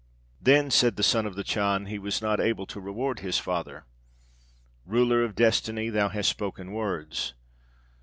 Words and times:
"Then," 0.41 0.71
said 0.71 0.95
the 0.95 1.03
Son 1.03 1.27
of 1.27 1.35
the 1.35 1.43
Chan, 1.43 1.85
"he 1.85 1.99
was 1.99 2.23
not 2.23 2.39
able 2.39 2.65
to 2.65 2.79
reward 2.79 3.19
his 3.19 3.37
father." 3.37 3.85
"Ruler 4.83 5.23
of 5.23 5.35
Destiny, 5.35 5.89
thou 5.91 6.09
hast 6.09 6.29
spoken 6.29 6.71
words! 6.71 7.35